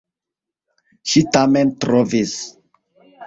Ŝi 1.11 1.21
tamen 1.37 1.73
trovis! 1.85 2.33